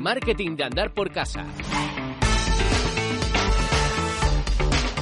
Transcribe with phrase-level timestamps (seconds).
[0.00, 1.44] Marketing de andar por casa.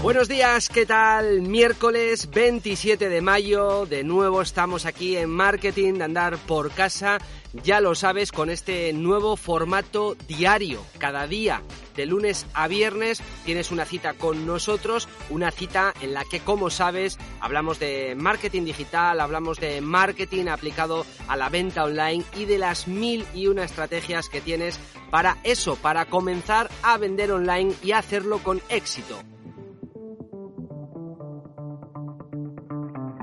[0.02, 1.42] Buenos días, ¿qué tal?
[1.42, 7.18] Miércoles 27 de mayo, de nuevo estamos aquí en Marketing de Andar por Casa,
[7.64, 11.62] ya lo sabes, con este nuevo formato diario, cada día,
[11.98, 16.70] de lunes a viernes, tienes una cita con nosotros, una cita en la que, como
[16.70, 22.58] sabes, hablamos de marketing digital, hablamos de marketing aplicado a la venta online y de
[22.58, 24.78] las mil y una estrategias que tienes
[25.10, 29.18] para eso, para comenzar a vender online y hacerlo con éxito.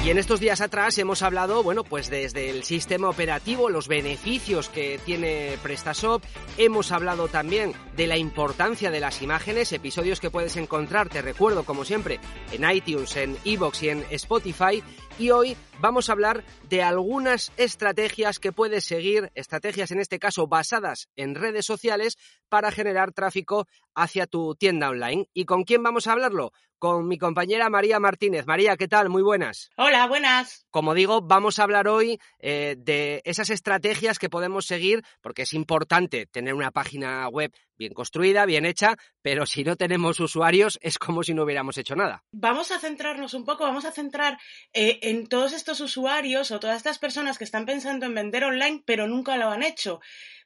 [0.06, 4.68] Y en estos días atrás hemos hablado, bueno, pues desde el sistema operativo, los beneficios
[4.68, 6.22] que tiene PrestaShop,
[6.58, 11.64] hemos hablado también de la importancia de las imágenes, episodios que puedes encontrar, te recuerdo
[11.64, 12.20] como siempre,
[12.52, 14.80] en iTunes, en Evox y en Spotify,
[15.19, 20.47] y hoy vamos a hablar de algunas estrategias que puedes seguir, estrategias en este caso
[20.47, 22.17] basadas en redes sociales
[22.48, 25.28] para generar tráfico hacia tu tienda online.
[25.33, 26.53] ¿Y con quién vamos a hablarlo?
[26.78, 28.47] Con mi compañera María Martínez.
[28.47, 29.09] María, ¿qué tal?
[29.09, 29.71] Muy buenas.
[29.76, 30.66] Hola, buenas.
[30.71, 35.55] Como digo, vamos a hablar hoy eh, de esas estrategias que podemos seguir, porque es
[35.55, 40.98] importante tener una página web bien construida, bien hecha, pero si no tenemos usuarios es
[40.98, 42.25] como si no hubiéramos hecho nada.
[42.32, 44.38] Vamos a centrarnos un poco, vamos a centrar
[44.72, 48.82] eh, en todos estos usuarios o todas estas personas que están pensando en vender online,
[48.87, 50.00] pero nunca lo han hecho,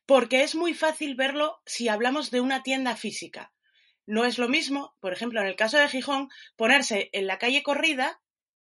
[0.06, 3.52] porque es muy fácil verlo si hablamos de una tienda física.
[4.06, 7.62] No es lo mismo, por ejemplo, en el caso de Gijón, ponerse en la calle
[7.62, 8.20] corrida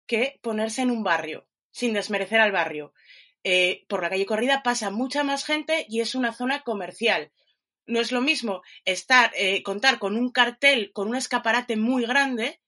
[0.07, 2.93] que ponerse en un barrio, sin desmerecer al barrio.
[3.43, 7.31] Eh, por la calle corrida pasa mucha más gente y es una zona comercial.
[7.85, 12.61] No es lo mismo estar, eh, contar con un cartel, con un escaparate muy grande,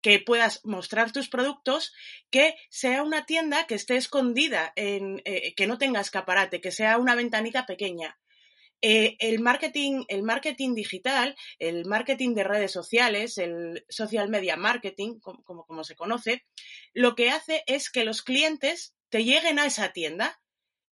[0.00, 1.92] que puedas mostrar tus productos,
[2.30, 6.98] que sea una tienda que esté escondida, en, eh, que no tenga escaparate, que sea
[6.98, 8.16] una ventanita pequeña.
[8.82, 15.18] Eh, el, marketing, el marketing digital, el marketing de redes sociales, el social media marketing,
[15.18, 16.44] como, como, se conoce,
[16.92, 20.40] lo que hace es que los clientes te lleguen a esa tienda.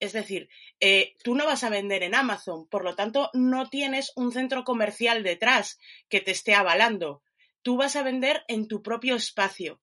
[0.02, 4.12] Es decir, eh, tú no vas a vender en Amazon, por lo tanto, no tienes
[4.16, 5.80] un centro comercial detrás
[6.10, 7.22] que te esté avalando.
[7.62, 9.80] Tú vas a vender en tu propio espacio,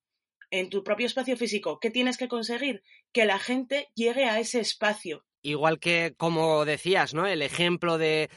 [0.51, 1.79] en tu propio espacio físico.
[1.79, 2.83] ¿Qué tienes que conseguir?
[3.13, 7.25] Que la gente llegue a ese espacio igual que como decías, ¿no?
[7.25, 8.29] El ejemplo de,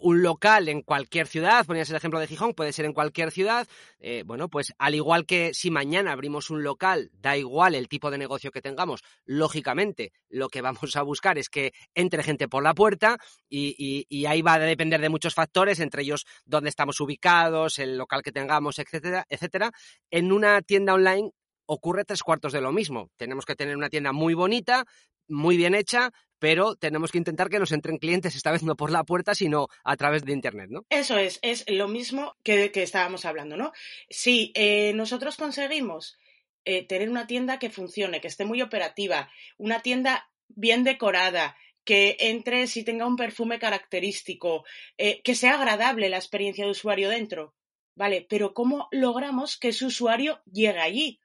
[0.00, 3.66] un local en cualquier ciudad, ponías el ejemplo de Gijón, puede ser en cualquier ciudad.
[3.98, 8.10] Eh, bueno, pues al igual que si mañana abrimos un local, da igual el tipo
[8.10, 12.62] de negocio que tengamos, lógicamente lo que vamos a buscar es que entre gente por
[12.62, 13.18] la puerta
[13.48, 17.96] y, y ahí va a depender de muchos factores, entre ellos dónde estamos ubicados, el
[17.96, 19.72] local que tengamos, etcétera, etcétera.
[20.10, 21.32] En una tienda online
[21.66, 23.10] ocurre tres cuartos de lo mismo.
[23.16, 24.86] Tenemos que tener una tienda muy bonita,
[25.28, 28.90] muy bien hecha, pero tenemos que intentar que nos entren clientes esta vez no por
[28.90, 30.84] la puerta, sino a través de Internet, ¿no?
[30.90, 33.72] Eso es, es lo mismo que, estábamos hablando, ¿no?
[34.10, 36.18] Si eh, nosotros conseguimos
[36.64, 42.16] eh, tener una tienda que funcione, que esté muy operativa, una tienda bien decorada, que
[42.18, 44.64] entre si tenga un perfume característico,
[44.98, 47.54] eh, que sea agradable la experiencia de usuario dentro,
[47.94, 48.26] ¿vale?
[48.28, 51.20] Pero ¿cómo logramos que ese usuario llegue allí?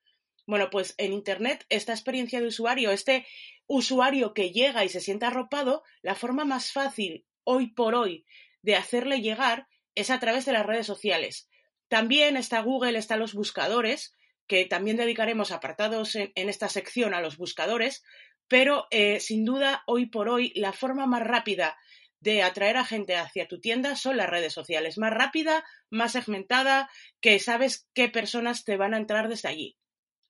[0.45, 3.25] Bueno, pues en Internet esta experiencia de usuario, este
[3.71, 8.25] usuario que llega y se siente arropado, la forma más fácil hoy por hoy
[8.61, 11.49] de hacerle llegar es a través de las redes sociales.
[11.87, 14.13] También está Google, están los buscadores,
[14.45, 18.03] que también dedicaremos apartados en, esta sección a los buscadores,
[18.49, 21.77] pero eh, sin duda hoy por hoy la forma más rápida
[22.19, 24.97] de atraer a gente hacia tu tienda son las redes sociales.
[24.97, 26.89] Más rápida, más segmentada,
[27.21, 29.77] que sabes qué personas te van a entrar desde allí.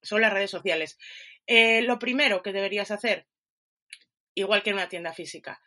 [0.04, 1.00] Son las redes sociales.
[1.48, 3.28] Eh, lo primero que deberías hacer,
[4.36, 5.62] igual que en una tienda física.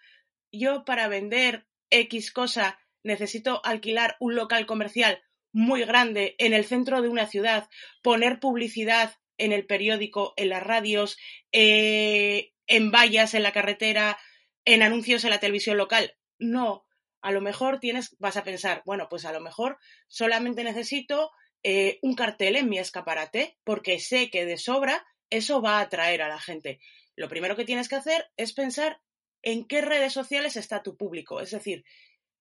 [0.52, 5.22] Yo para vender X cosa necesito alquilar un local comercial
[5.52, 7.69] muy grande en el centro de una ciudad,
[8.02, 11.16] poner publicidad en el periódico, en las radios,
[11.52, 14.19] eh, en vallas en la carretera,
[14.64, 16.17] en anuncios en la televisión local.
[16.38, 16.84] No,
[17.20, 19.78] a lo mejor tienes, vas a pensar, bueno, pues a lo mejor
[20.08, 21.31] solamente necesito
[21.62, 26.22] eh, un cartel en mi escaparate, porque sé que de sobra eso va a atraer
[26.22, 26.81] a la gente.
[27.16, 29.00] Lo primero que tienes que hacer es pensar
[29.43, 31.40] en qué redes sociales está tu público.
[31.40, 31.84] Es decir,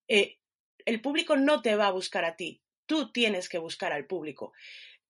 [0.07, 0.37] eh,
[0.85, 4.53] el público no te va a buscar a ti, tú tienes que buscar al público.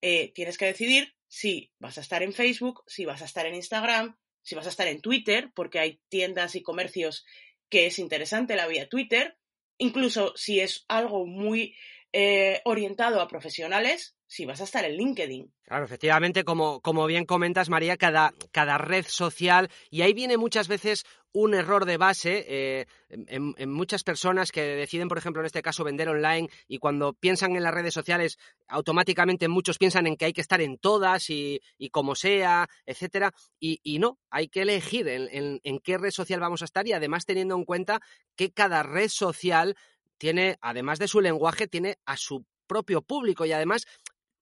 [0.01, 3.55] Eh, tienes que decidir si vas a estar en Facebook, si vas a estar en
[3.55, 7.25] Instagram, si vas a estar en Twitter, porque hay tiendas y comercios
[7.69, 9.37] que es interesante la vía Twitter,
[9.77, 11.75] incluso si es algo muy
[12.11, 15.53] eh, orientado a profesionales, si vas a estar en LinkedIn.
[15.61, 20.67] Claro, efectivamente, como, como bien comentas, María, cada, cada, red social, y ahí viene muchas
[20.67, 25.61] veces un error de base eh, en, muchas personas que deciden, por ejemplo, en este
[25.61, 30.25] caso, vender online y cuando piensan en las redes sociales, automáticamente muchos piensan en que
[30.25, 35.59] hay que estar en todas y, como sea, etcétera, y, no, hay que elegir en,
[35.63, 37.99] en qué red social vamos a estar y además teniendo en cuenta
[38.35, 39.75] que cada red social
[40.17, 43.85] tiene, además de su lenguaje, tiene a su propio público y además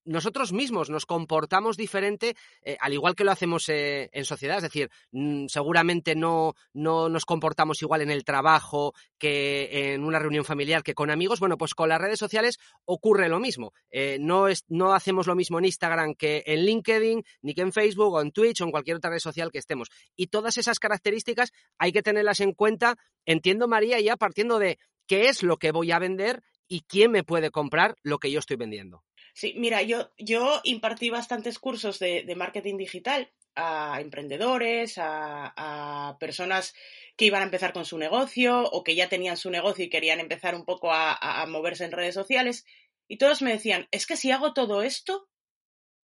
[0.06, 4.58] nosotros mismos nos comportamos diferente, eh, al igual que lo hacemos eh, en sociedad.
[4.58, 10.20] Es decir, mm, seguramente no, no, nos comportamos igual en el trabajo que en una
[10.20, 11.40] reunión familiar que con amigos.
[11.40, 13.74] Bueno, pues con las redes sociales ocurre lo mismo.
[13.90, 17.74] Eh, no, es, no hacemos lo mismo en Instagram que en LinkedIn, ni que en
[17.74, 19.90] Facebook o en Twitch o en cualquier otra red social que estemos.
[20.16, 25.30] Y todas esas características hay que tenerlas en cuenta, entiendo María, ya partiendo de qué
[25.30, 28.56] es lo que voy a vender y quién me puede comprar lo que yo estoy
[28.56, 29.04] vendiendo.
[29.42, 36.76] Sí, mira, yo, yo impartí bastantes cursos de, marketing digital a emprendedores, a, personas
[37.18, 40.20] que iban a empezar con su negocio o que ya tenían su negocio y querían
[40.20, 42.68] empezar un poco a, moverse en redes sociales.
[43.08, 45.28] Y todos me decían, es que si hago todo esto,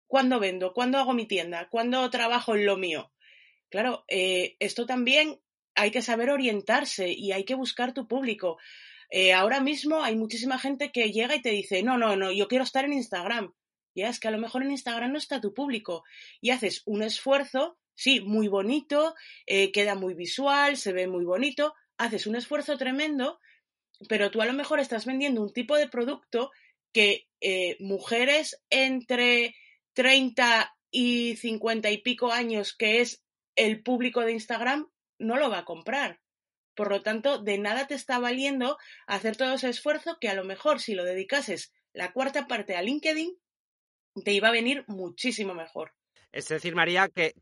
[0.06, 0.72] ¿cuándo vendo?
[0.72, 1.68] ¿Cuándo hago mi tienda?
[1.70, 3.12] ¿Cuándo trabajo en lo mío?
[3.70, 5.42] Claro, eh, esto también
[5.74, 8.60] hay que saber orientarse y hay que buscar tu público.
[9.10, 12.48] Eh, ahora mismo hay muchísima gente que llega y te dice, no, no, no, yo
[12.48, 13.54] quiero estar en Instagram.
[13.96, 16.04] Ya es que a lo mejor en Instagram no está tu público
[16.42, 19.16] y haces un esfuerzo, sí, muy bonito,
[19.46, 23.40] eh, queda muy visual, se ve muy bonito, haces un esfuerzo tremendo,
[24.10, 26.52] pero tú a lo mejor estás vendiendo un tipo de producto
[26.92, 29.56] que eh, mujeres entre
[29.94, 33.24] 30 y 50 y pico años, que es
[33.56, 36.20] el público de Instagram, no lo va a comprar.
[36.76, 38.78] Por lo tanto, de nada te está valiendo
[39.08, 42.82] hacer todo ese esfuerzo que a lo mejor si lo dedicases la cuarta parte a
[42.82, 43.38] LinkedIn,
[44.24, 45.94] te iba a venir muchísimo mejor.
[46.36, 47.34] Es decir, María, que,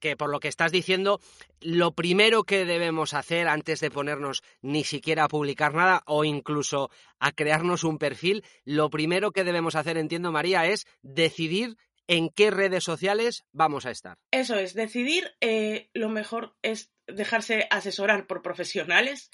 [0.00, 1.20] que, por lo que estás diciendo,
[1.60, 6.90] lo primero que debemos hacer antes de ponernos ni siquiera a publicar nada o incluso
[7.20, 11.76] a crearnos un perfil, lo primero que debemos hacer, entiendo, María, es decidir
[12.08, 14.18] en qué redes sociales vamos a estar.
[14.32, 19.30] Eso es, decidir eh, lo mejor es dejarse asesorar por profesionales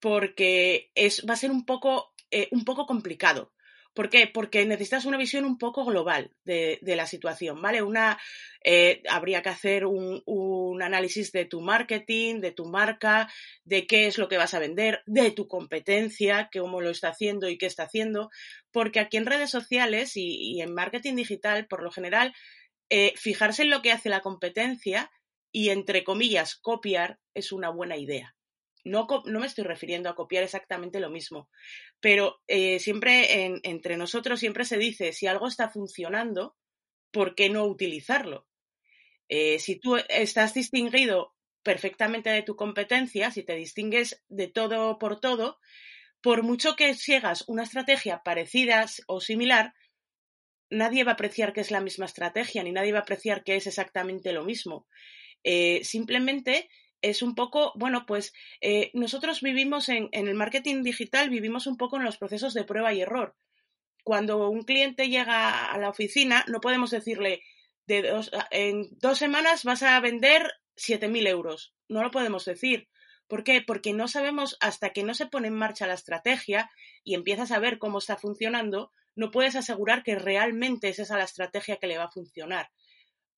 [0.00, 3.52] porque es, va a ser un poco, eh, un poco complicado.
[3.98, 4.30] ¿Por qué?
[4.32, 7.82] Porque necesitas una visión un poco global de, la situación, ¿vale?
[7.82, 8.16] Una,
[8.62, 13.28] eh, habría que hacer un, análisis de tu marketing, de tu marca,
[13.64, 17.48] de qué es lo que vas a vender, de tu competencia, cómo lo está haciendo
[17.48, 18.30] y qué está haciendo,
[18.70, 22.36] porque aquí en redes sociales y, en marketing digital, por lo general,
[22.90, 25.10] eh, fijarse en lo que hace la competencia
[25.52, 28.34] y, entre comillas, copiar es una buena idea.
[28.84, 31.50] No, me estoy refiriendo a copiar exactamente lo mismo,
[32.00, 36.56] pero eh, siempre entre nosotros siempre se dice, si algo está funcionando,
[37.10, 38.46] ¿por qué no utilizarlo?
[39.28, 45.20] Eh, si tú estás distinguido perfectamente de tu competencia, si te distingues de todo por
[45.20, 45.58] todo,
[46.22, 49.74] por mucho que sigas una estrategia parecida o similar,
[50.70, 53.56] nadie va a apreciar que es la misma estrategia, ni nadie va a apreciar que
[53.56, 54.86] es exactamente lo mismo.
[55.50, 56.68] Eh, simplemente
[57.00, 61.96] es un poco, bueno, pues eh, nosotros vivimos en, el marketing digital, vivimos un poco
[61.96, 63.34] en los procesos de prueba y error.
[64.04, 67.40] Cuando un cliente llega a la oficina, no podemos decirle,
[67.86, 71.72] de en dos semanas vas a vender 7.000 euros.
[71.88, 72.90] No lo podemos decir.
[73.26, 73.62] ¿Por qué?
[73.62, 76.70] Porque no sabemos, hasta que no se pone en marcha la estrategia
[77.04, 81.24] y empiezas a ver cómo está funcionando, no puedes asegurar que realmente es esa la
[81.24, 82.70] estrategia que le va a funcionar.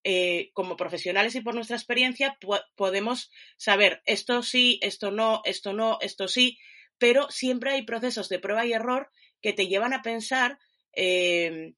[0.03, 2.39] Eh, como profesionales y por nuestra experiencia
[2.75, 6.59] podemos saber esto sí, esto no, esto no, esto sí,
[6.97, 9.11] pero siempre hay procesos de prueba y error
[9.43, 10.59] que te llevan a pensar
[10.95, 11.75] eh,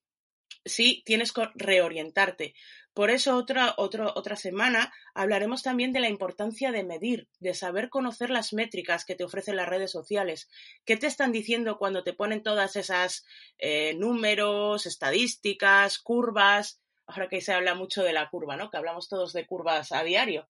[0.63, 2.53] si tienes que reorientarte.
[2.93, 8.29] Por eso otra, otra semana hablaremos también de la importancia de medir, de saber conocer
[8.29, 10.47] las métricas que te ofrecen las redes sociales.
[10.85, 13.25] ¿Qué te están diciendo cuando te ponen todas esas
[13.57, 16.82] eh, números, estadísticas, curvas?
[17.05, 18.69] Ahora que se habla mucho de la curva, ¿no?
[18.69, 20.47] Que hablamos todos de curvas a diario.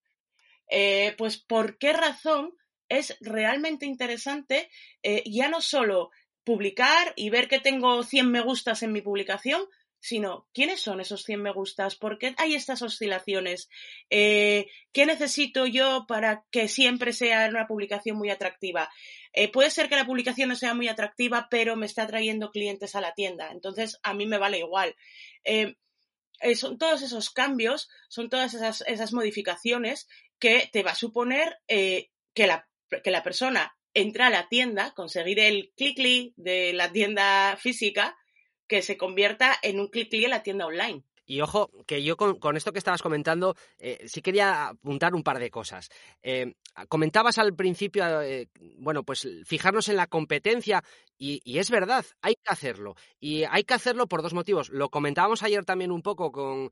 [0.68, 2.54] Eh, pues por qué razón
[2.88, 4.70] es realmente interesante
[5.02, 6.10] eh, ya no solo
[6.42, 9.62] publicar y ver que tengo 100 me gustas en mi publicación,
[9.98, 13.70] sino quiénes son esos 100 me gustas, por qué hay estas oscilaciones,
[14.10, 18.90] eh, qué necesito yo para que siempre sea una publicación muy atractiva.
[19.52, 23.00] Puede ser que la publicación no sea muy atractiva, pero me está trayendo clientes a
[23.00, 24.94] la tienda, entonces a mí me vale igual.
[26.54, 32.10] Son todos esos cambios, son todas esas, esas modificaciones que te va a suponer que,
[32.36, 32.68] la,
[33.02, 38.16] que la persona entra a la tienda, conseguir el clic de la tienda física,
[38.66, 41.04] que se convierta en un clic clic en la tienda online.
[41.26, 45.38] Y ojo, que yo con, esto que estabas comentando, eh, sí quería apuntar un par
[45.38, 45.88] de cosas.
[46.22, 46.54] Eh,
[46.88, 50.82] comentabas al principio, eh, bueno, pues fijarnos en la competencia,
[51.16, 52.96] y, es verdad, hay que hacerlo.
[53.18, 54.68] Y hay que hacerlo por dos motivos.
[54.68, 56.70] Lo comentábamos ayer también un poco con,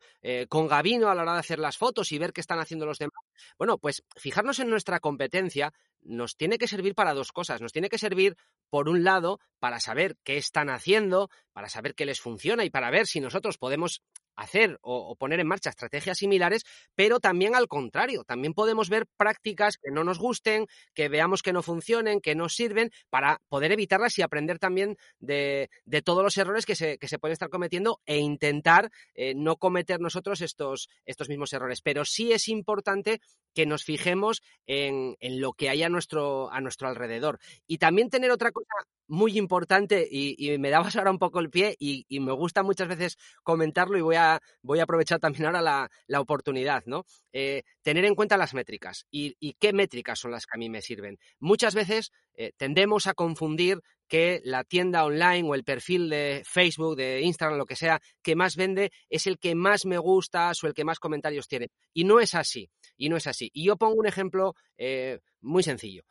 [0.49, 2.99] con Gavino a la hora de hacer las fotos y ver qué están haciendo los
[2.99, 3.23] demás.
[3.57, 7.63] Bueno, pues fijarnos en nuestra competencia nos tiene que servir para dos cosas.
[7.63, 8.37] Nos tiene que servir,
[8.69, 12.91] por un lado, para saber qué están haciendo, para saber qué les funciona y para
[12.91, 14.03] ver si nosotros podemos
[14.37, 19.77] hacer o, poner en marcha estrategias similares, pero también al contrario, también podemos ver prácticas
[19.77, 24.19] que no nos gusten, que veamos que no funcionen, que no sirven, para poder evitarlas
[24.19, 25.69] y aprender también de,
[26.05, 30.89] todos los errores que se, pueden estar cometiendo e intentar eh, no cometer nosotros estos,
[31.29, 31.81] mismos errores.
[31.83, 33.21] Pero sí es importante
[33.55, 37.39] que nos fijemos en, lo que hay a nuestro alrededor.
[37.67, 38.73] Y también tener otra cosa
[39.13, 43.19] muy importante, y, me dabas ahora un poco el pie, y, me gusta muchas veces
[43.43, 45.61] comentarlo, y voy a, voy a aprovechar también ahora
[46.07, 47.05] la, oportunidad, ¿no?
[47.31, 49.05] Eh, tener en cuenta las métricas.
[49.11, 51.19] Y, qué métricas son las que a mí me sirven?
[51.41, 56.97] Muchas veces eh, tendemos a confundir que la tienda online o el perfil de Facebook,
[56.97, 60.67] de Instagram, lo que sea, que más vende es el que más me gusta o
[60.67, 61.69] el que más comentarios tiene.
[61.93, 62.71] Y no es así.
[62.97, 63.51] Y no es así.
[63.53, 66.03] Y yo pongo un ejemplo eh, muy sencillo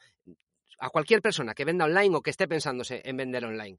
[0.82, 3.78] a cualquier persona que venda online o que esté pensándose en vender online,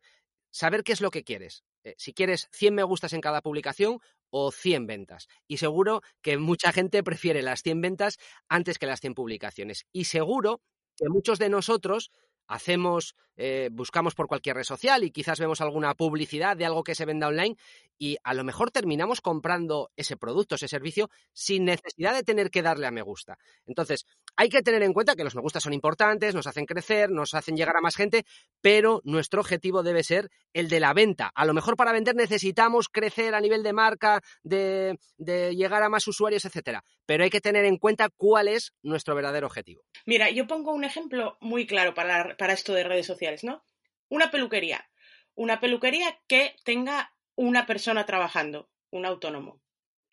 [0.51, 1.65] saber qué es lo que quieres.
[1.85, 3.99] Eh, si quieres 100 me gustas en cada publicación
[4.31, 5.27] o 100 ventas.
[5.49, 8.19] Y seguro que mucha gente prefiere las 100 ventas
[8.49, 9.85] antes que las 100 publicaciones.
[9.93, 10.63] Y seguro
[10.97, 12.11] que muchos de nosotros
[12.47, 16.95] hacemos, eh, buscamos por cualquier red social y quizás vemos alguna publicidad de algo que
[16.95, 17.57] se venda online
[17.99, 22.63] y a lo mejor terminamos comprando ese producto, ese servicio, sin necesidad de tener que
[22.63, 23.39] darle a me gusta.
[23.65, 24.07] Entonces,
[24.37, 27.35] hay que tener en cuenta que los me gusta son importantes, nos hacen crecer, nos
[27.35, 28.25] hacen llegar a más gente,
[28.61, 31.31] pero nuestro objetivo debe ser el de la venta.
[31.35, 36.07] A lo mejor para vender necesitamos crecer a nivel de marca, de, llegar a más
[36.09, 36.85] usuarios, etcétera.
[37.12, 39.85] Pero hay que tener en cuenta cuál es nuestro verdadero objetivo.
[40.07, 43.62] Mira, yo pongo un ejemplo muy claro para, para esto de redes sociales, ¿no?
[44.09, 44.88] Una peluquería.
[45.35, 49.61] Una peluquería que tenga una persona trabajando, un autónomo.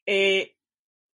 [0.06, 0.58] Eh,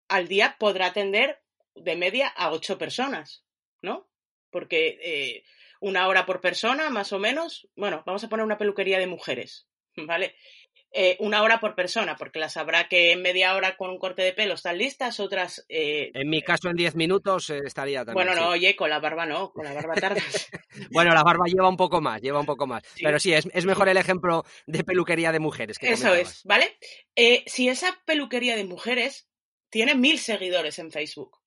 [0.07, 1.43] al día podrá atender
[1.75, 3.45] de media a ocho personas,
[3.81, 4.09] ¿no?
[4.51, 5.45] Porque eh,
[5.81, 9.67] una hora por persona, más o menos, bueno, vamos a poner una peluquería de mujeres,
[9.97, 10.37] ¿vale?
[10.95, 14.21] Eh, una hora por persona, porque las habrá que en media hora con un corte
[14.21, 15.65] de pelo están listas, otras...
[15.71, 18.27] Eh, en mi caso, en diez minutos estaría también.
[18.27, 20.51] Bueno, no, oye, con la barba no, con la barba tardas.
[20.91, 22.83] bueno, la barba lleva un poco más, lleva un poco más.
[23.01, 25.79] Pero sí, es, mejor el ejemplo de peluquería de mujeres.
[25.79, 26.77] Que Eso es, ¿vale?
[27.47, 29.31] si esa peluquería de mujeres
[29.71, 31.39] tiene mil seguidores en Facebook,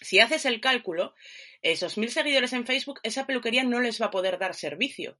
[0.00, 1.14] si haces el cálculo,
[1.62, 5.16] esos mil seguidores en Facebook, esa peluquería no les va a poder dar servicio.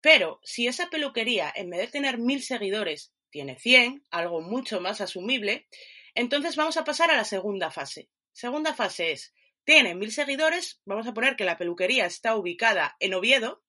[0.00, 5.00] Pero si esa peluquería, en vez de tener mil seguidores, tiene 100, algo mucho más
[5.00, 5.68] asumible,
[6.14, 8.08] entonces vamos a pasar a la segunda fase.
[8.32, 13.14] Segunda fase es, tiene mil seguidores, vamos a poner que la peluquería está ubicada en
[13.14, 13.62] Oviedo,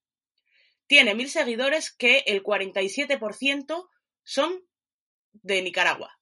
[0.87, 3.89] tiene mil seguidores que el 47%
[4.23, 4.67] son
[5.33, 6.19] de Nicaragua.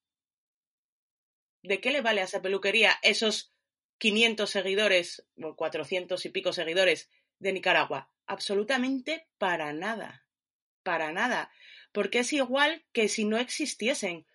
[1.61, 3.53] ¿De qué le vale a esa peluquería esos
[3.97, 7.09] 500 seguidores o 400 y pico seguidores
[7.39, 8.11] de Nicaragua.
[8.27, 10.25] Absolutamente para nada.
[10.83, 11.49] Para nada.
[11.91, 14.27] Porque es igual que si no existiesen.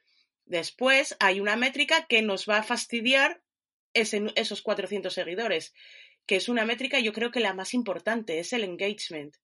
[0.44, 3.42] Después hay una métrica que nos va a fastidiar
[3.94, 5.74] esos 400 seguidores,
[6.26, 9.36] que es una métrica yo creo que la más importante, es el engagement.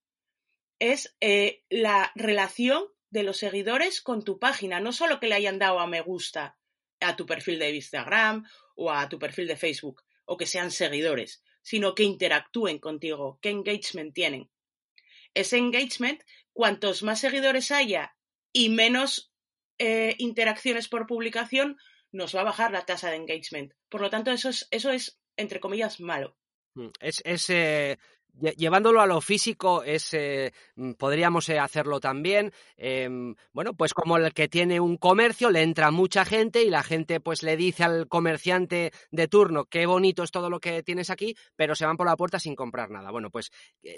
[0.78, 5.59] Es eh, la relación de los seguidores con tu página, no solo que le hayan
[5.59, 6.59] dado a me gusta
[7.00, 11.43] a tu perfil de Instagram o a tu perfil de Facebook, o que sean seguidores,
[11.69, 14.49] sino que interactúen contigo, qué engagement tienen.
[15.35, 16.23] Ese engagement,
[16.55, 18.17] cuantos más seguidores haya
[18.55, 19.35] y menos
[19.77, 21.77] eh, interacciones por publicación,
[22.11, 23.75] nos va a bajar la tasa de engagement.
[23.91, 26.39] Por lo tanto, eso es, entre comillas, malo.
[26.73, 27.51] Mm, es,
[28.57, 32.52] llevándolo a lo físico es eh, mm, podríamos eh, hacerlo también.
[32.76, 36.83] Em, bueno pues como el que tiene un comercio le entra mucha gente y la
[36.83, 41.11] gente pues le dice al comerciante de turno qué bonito es todo lo que tienes
[41.11, 43.11] aquí pero se van por la puerta sin comprar nada.
[43.11, 43.50] Bueno pues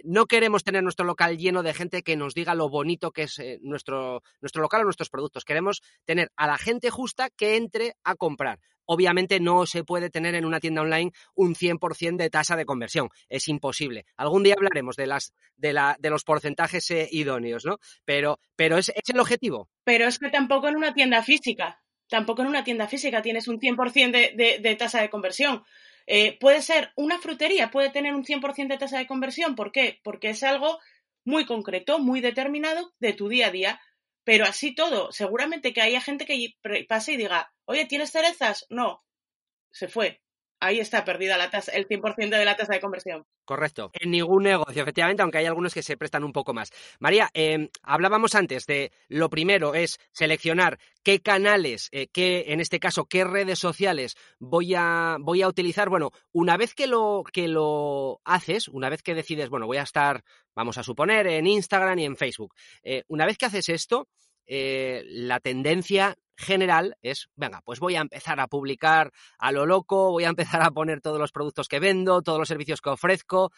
[0.05, 3.41] no queremos tener nuestro local lleno de gente que nos diga lo bonito que es
[3.63, 5.45] nuestro nuestro local o nuestros productos.
[5.45, 8.59] Queremos tener a la gente justa que entre a comprar
[8.93, 13.09] obviamente no se puede tener en una tienda online un 100% de tasa de conversión.
[13.29, 14.05] Es imposible.
[14.17, 15.07] Algún día hablaremos de,
[16.11, 17.79] los porcentajes eh, idóneos, ¿no?
[18.05, 19.69] Pero, pero es, el objetivo.
[19.85, 23.61] Pero es que tampoco en una tienda física, tampoco en una tienda física tienes un
[23.61, 25.63] 100% de, de, tasa de conversión.
[26.09, 29.55] Eh, puede ser una frutería, puede tener un 100% de tasa de conversión.
[29.55, 30.01] ¿Por qué?
[30.03, 30.81] Porque es algo
[31.25, 33.81] muy concreto, muy determinado de tu día a día.
[34.25, 36.55] Pero así todo, seguramente que haya gente que
[36.89, 38.67] pase y diga, oye, ¿tienes cerezas?
[38.69, 39.03] No,
[39.71, 40.23] se fue.
[40.61, 43.25] Ahí está perdida la tasa, el 100% de la tasa de conversión.
[43.47, 43.91] Correcto.
[43.95, 46.71] En ningún negocio, efectivamente, aunque hay algunos que se prestan un poco más.
[46.99, 52.79] María, em, hablábamos antes de lo primero es seleccionar qué canales, eh, qué, en este
[52.79, 55.89] caso, qué redes sociales voy a, voy a utilizar.
[55.89, 59.83] Bueno, una vez que lo, que lo haces, una vez que decides, bueno, voy a
[59.83, 60.23] estar,
[60.55, 62.55] vamos a suponer, en Instagram y en Facebook.
[62.83, 64.09] Eh, una vez que haces esto,
[64.53, 70.11] eh, la tendencia general es, venga, pues voy a empezar a publicar a lo loco,
[70.11, 73.53] voy a empezar a poner todos los productos que vendo, todos los servicios que ofrezco.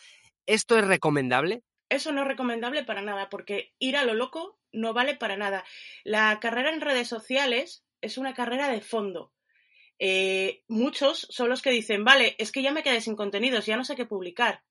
[0.44, 1.62] ¿Esto es recomendable?
[1.88, 5.64] Eso no es recomendable para nada, porque ir a lo loco no vale para nada.
[6.04, 9.32] La carrera en redes sociales es una carrera de fondo.
[9.98, 13.78] Eh, muchos son los que dicen, vale, es que ya me quedé sin contenidos, ya
[13.78, 14.62] no sé qué publicar.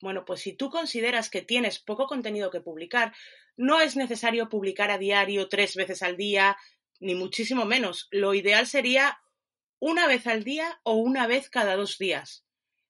[0.00, 3.14] Bueno, pues si tú consideras que tienes poco contenido que publicar,
[3.56, 6.56] no es necesario publicar a diario tres veces al día,
[7.00, 8.08] ni muchísimo menos.
[8.10, 9.18] Lo ideal sería
[9.78, 12.44] una vez al día o una vez cada dos días.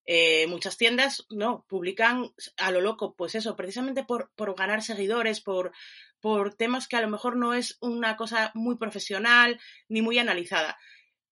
[0.08, 5.72] Eh, muchas tiendas no, publican a lo loco, pues eso, precisamente por, ganar seguidores, por,
[6.20, 10.78] por, temas que a lo mejor no es una cosa muy profesional ni muy analizada.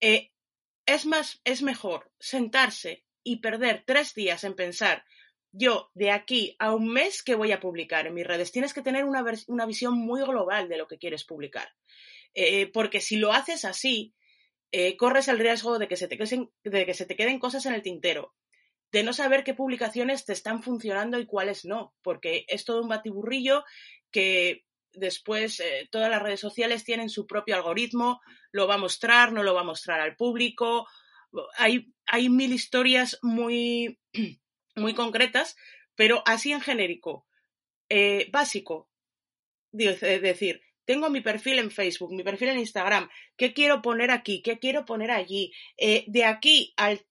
[0.01, 0.33] Eh,
[0.87, 5.05] es más, es mejor sentarse y perder tres días en pensar,
[5.57, 8.51] yo de aquí a un mes que voy a publicar en mis redes.
[8.51, 11.69] Tienes que tener una, una visión muy global de lo que quieres publicar.
[12.35, 14.15] Eh, porque si lo haces así,
[14.73, 17.65] eh, corres el riesgo de que, se te queden, de que se te queden cosas
[17.67, 18.35] en el tintero,
[18.91, 22.89] de no saber qué publicaciones te están funcionando y cuáles no, porque es todo un
[22.89, 23.65] batiburrillo
[24.11, 29.33] que después eh, todas las redes sociales tienen su propio algoritmo, lo va a mostrar,
[29.33, 30.89] no lo va a mostrar al público.
[31.57, 34.01] Hay, hay mil historias muy,
[34.77, 35.57] muy concretas,
[35.95, 37.27] pero así en genérico,
[38.31, 38.89] básico.
[39.73, 44.43] Es decir, tengo mi perfil en Facebook, mi perfil en Instagram, ¿qué quiero poner aquí?
[44.43, 45.53] ¿Qué quiero poner allí?
[45.77, 47.07] Eh, de aquí al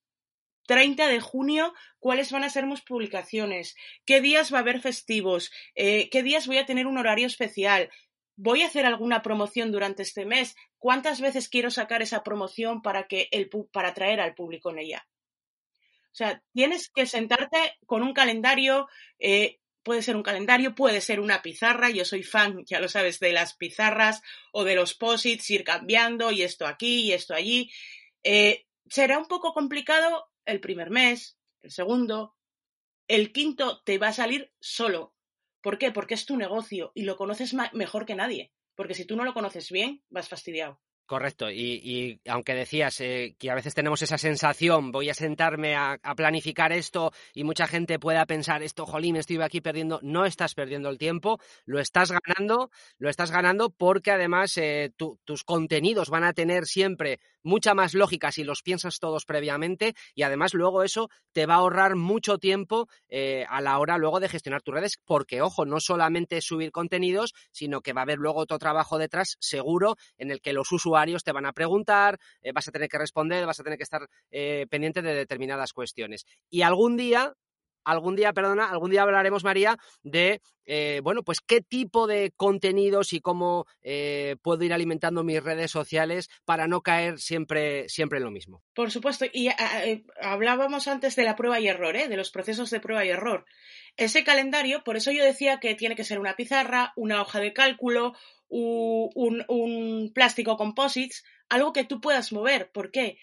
[0.68, 3.76] 30 de junio, ¿cuáles van a ser mis publicaciones?
[4.06, 5.52] ¿Qué días va a haber festivos?
[5.76, 7.90] Eh, ¿Qué días voy a tener un horario especial?
[8.36, 10.56] ¿Voy a hacer alguna promoción durante este mes?
[10.78, 15.08] ¿Cuántas veces quiero sacar esa promoción para, que el, para atraer al público en ella?
[16.14, 21.20] O sea, tienes que sentarte con un calendario, eh, puede ser un calendario, puede ser
[21.20, 21.90] una pizarra.
[21.90, 24.22] Yo soy fan, ya lo sabes, de las pizarras
[24.52, 27.72] o de los posits, ir cambiando y esto aquí y esto allí.
[28.22, 32.36] Eh, será un poco complicado el primer mes, el segundo,
[33.08, 35.16] el quinto te va a salir solo.
[35.62, 35.92] ¿Por qué?
[35.92, 38.52] Porque es tu negocio y lo conoces mejor que nadie.
[38.76, 40.80] Porque si tú no lo conoces bien, vas fastidiado.
[41.06, 46.00] Correcto, y, aunque decías eh, que a veces tenemos esa sensación, voy a sentarme a,
[46.16, 50.90] planificar esto y mucha gente pueda pensar, esto, jolín, estoy aquí perdiendo, no estás perdiendo
[50.90, 56.32] el tiempo, lo estás ganando, lo estás ganando porque además eh, tus contenidos van a
[56.32, 61.46] tener siempre mucha más lógica si los piensas todos previamente y además luego eso te
[61.46, 65.42] va a ahorrar mucho tiempo eh, a la hora luego de gestionar tus redes, porque
[65.42, 69.98] ojo, no solamente subir contenidos, sino que va a haber luego otro trabajo detrás seguro
[70.18, 70.93] en el que los usuarios
[71.24, 74.08] te van a preguntar, eh, vas a tener que responder, vas a tener que estar
[74.32, 76.26] eh, pendiente de determinadas cuestiones.
[76.50, 77.34] Y algún día,
[77.84, 83.12] algún día, perdona, algún día hablaremos, María, de, eh, bueno, pues qué tipo de contenidos
[83.12, 83.66] y cómo
[84.42, 88.64] puedo ir alimentando mis redes sociales para no caer siempre, siempre en lo mismo.
[88.74, 89.50] Por supuesto, y
[90.22, 93.46] hablábamos antes de la prueba y error, de los procesos de prueba y error.
[93.98, 97.54] Ese calendario, por eso yo decía que tiene que ser una pizarra, una hoja de
[97.54, 98.14] cálculo,
[98.54, 102.72] un, un plástico composites, algo que tú puedas mover.
[102.72, 103.18] ¿Por qué?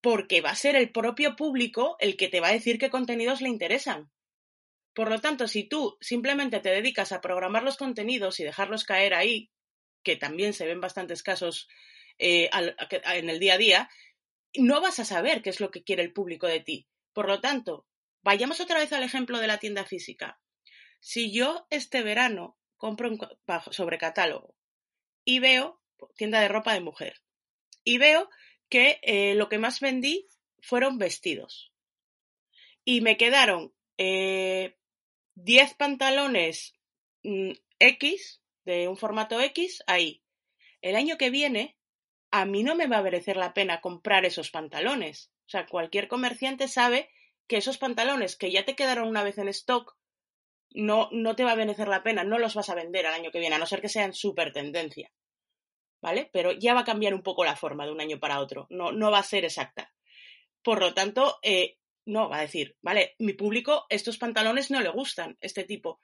[0.00, 3.40] Porque va a ser el propio público el que te va a decir qué contenidos
[3.40, 4.10] le interesan.
[4.94, 9.14] Por lo tanto, si tú simplemente te dedicas a programar los contenidos y dejarlos caer
[9.14, 9.50] ahí,
[10.04, 11.68] que también se ven bastantes casos
[12.18, 12.48] eh,
[13.04, 13.90] en el día a día,
[14.56, 16.88] no vas a saber qué es lo que quiere el público de ti.
[17.12, 17.86] Por lo tanto,
[18.22, 20.40] vayamos otra vez al ejemplo de la tienda física.
[21.00, 23.10] Si yo este verano compro
[23.70, 24.57] sobre catálogo
[25.28, 25.78] y veo
[26.16, 27.20] tienda de ropa de mujer
[27.84, 28.30] y veo
[28.70, 30.26] que eh, lo que más vendí
[30.62, 31.70] fueron vestidos
[32.82, 34.74] y me quedaron 10 eh,
[35.76, 36.72] pantalones
[37.24, 40.22] mm, X de un formato X ahí.
[40.80, 41.76] El año que viene
[42.30, 45.30] a mí no me va a merecer la pena comprar esos pantalones.
[45.46, 47.10] O sea, cualquier comerciante sabe
[47.46, 49.94] que esos pantalones que ya te quedaron una vez en stock
[50.70, 53.30] no, no te va a merecer la pena, no los vas a vender al año
[53.30, 55.12] que viene, a no ser que sean súper tendencia.
[56.00, 56.30] ¿Vale?
[56.32, 58.92] Pero ya va a cambiar un poco la forma de un año para otro, no,
[58.92, 59.92] no va a ser exacta.
[60.62, 64.90] Por lo tanto, eh, no, va a decir, vale, mi público, estos pantalones no le
[64.90, 66.00] gustan, este tipo.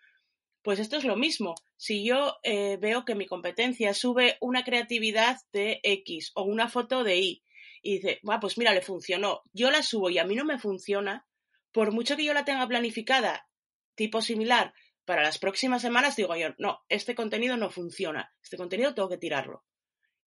[0.63, 1.55] Pues esto es lo mismo.
[1.77, 7.05] Si yo eh, veo que mi competencia sube una creatividad de X o una foto
[7.05, 7.43] de Y
[7.83, 10.59] y dice, va, pues mira, le funcionó, yo la subo y a mí no me
[10.59, 11.27] funciona,
[11.71, 13.47] por mucho que yo la tenga planificada
[13.95, 14.73] tipo similar
[15.05, 19.19] para las próximas semanas, digo yo, no, este contenido no funciona, este contenido tengo que
[19.19, 19.65] tirarlo.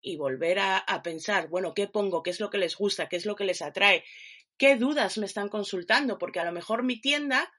[0.02, 2.24] Y volver a, pensar, bueno, ¿qué pongo?
[2.24, 3.10] ¿Qué es lo que les gusta?
[3.10, 4.04] ¿Qué es lo que les atrae?
[4.58, 6.18] ¿Qué dudas me están consultando?
[6.18, 7.52] Porque a lo mejor mi tienda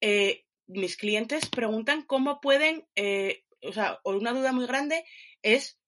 [0.00, 5.04] eh, mis clientes preguntan cómo pueden, eh, o sea, una duda muy grande
[5.42, 5.78] es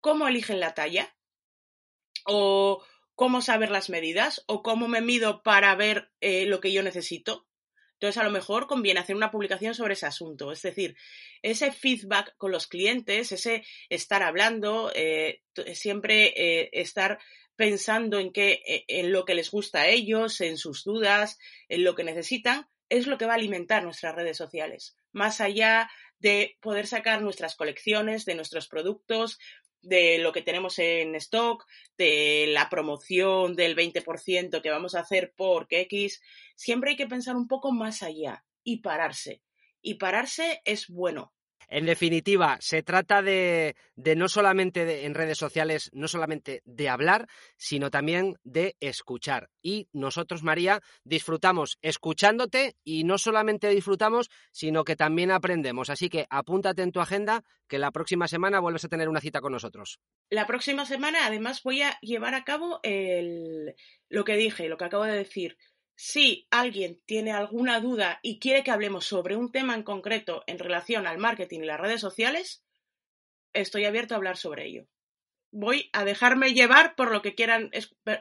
[0.00, 1.16] cómo eligen la talla
[2.26, 2.82] o
[3.14, 7.46] cómo saber las medidas o cómo me mido para ver eh, lo que yo necesito.
[7.94, 10.52] Entonces, a lo mejor conviene hacer una publicación sobre ese asunto.
[10.52, 10.96] Es decir,
[11.42, 15.42] ese feedback con los clientes, ese estar hablando, eh,
[15.74, 17.18] siempre estar
[17.56, 21.94] pensando en qué, en lo que les gusta a ellos, en sus dudas, en lo
[21.94, 26.86] que necesitan, es lo que va a alimentar nuestras redes sociales, más allá de poder
[26.86, 29.38] sacar nuestras colecciones, de nuestros productos,
[29.84, 31.66] de lo que tenemos en stock,
[31.96, 36.22] de la promoción del 20% que vamos a hacer por X,
[36.56, 39.42] siempre hay que pensar un poco más allá y pararse.
[39.80, 41.32] Y pararse es bueno,
[41.68, 47.90] en definitiva, se trata de, no solamente en redes sociales, no solamente de hablar, sino
[47.90, 49.50] también de escuchar.
[49.62, 55.90] Y nosotros, María, disfrutamos escuchándote y no solamente disfrutamos, sino que también aprendemos.
[55.90, 59.40] Así que apúntate en tu agenda que la próxima semana vuelves a tener una cita
[59.40, 60.00] con nosotros.
[60.30, 65.04] La próxima semana, además, voy a llevar a cabo lo que dije, lo que acabo
[65.04, 65.56] de decir
[65.96, 70.58] si alguien tiene alguna duda y quiere que hablemos sobre un tema en concreto en
[70.58, 72.64] relación al marketing y las redes sociales,
[73.52, 74.86] estoy abierto a hablar sobre ello.
[75.56, 77.70] Voy a dejarme llevar por lo que quieran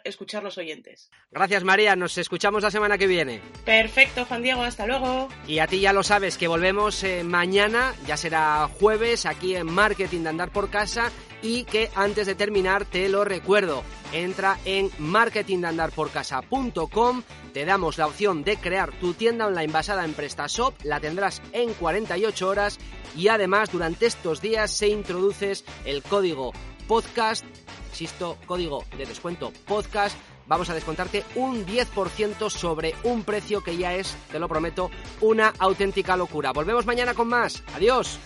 [0.03, 1.09] escuchar los oyentes.
[1.31, 3.41] Gracias María, nos escuchamos la semana que viene.
[3.65, 5.29] Perfecto, Juan Diego, hasta luego.
[5.47, 9.65] Y a ti ya lo sabes que volvemos eh, mañana, ya será jueves, aquí en
[9.65, 11.11] Marketing de Andar por Casa.
[11.41, 18.43] Y que antes de terminar te lo recuerdo, entra en marketingdandarporcasa.com, te damos la opción
[18.43, 22.77] de crear tu tienda online basada en PrestaShop, la tendrás en 48 horas.
[23.15, 26.53] Y además durante estos días se introduces el código
[26.87, 27.45] podcast,
[27.91, 30.17] insisto, código de descuento podcast
[30.47, 34.89] vamos a descontarte un 10% sobre un precio que ya es, te lo prometo,
[35.21, 36.51] una auténtica locura.
[36.51, 37.63] Volvemos mañana con más.
[37.75, 38.19] Adiós.